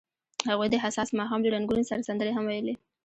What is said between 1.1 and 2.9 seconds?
ماښام له رنګونو سره سندرې هم ویلې.